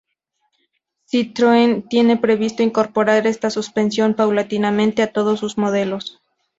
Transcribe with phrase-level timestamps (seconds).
[1.11, 6.19] Citroën tiene previsto incorporar esta suspensión paulatinamente a todos sus modelos.